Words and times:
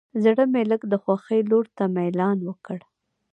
زړه 0.23 0.43
مې 0.51 0.61
لږ 0.71 0.81
د 0.91 0.93
خوښۍ 1.03 1.41
لور 1.49 1.65
ته 1.77 1.83
میلان 1.95 2.37
وکړ. 2.43 2.79